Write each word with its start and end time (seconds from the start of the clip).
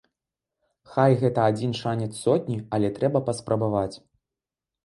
Хай 0.93 1.11
гэта 1.23 1.39
адзін 1.53 1.75
шанец 1.81 2.09
з 2.15 2.21
сотні, 2.23 2.57
але 2.79 2.87
трэба 2.99 3.19
паспрабаваць. 3.29 3.95